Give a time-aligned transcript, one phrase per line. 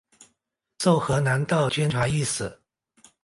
[0.79, 2.59] 授河南道监察御史。